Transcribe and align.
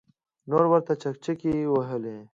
نورو 0.49 0.67
ورته 0.71 0.93
چکچکې 1.01 1.53
وهلې. 1.73 2.17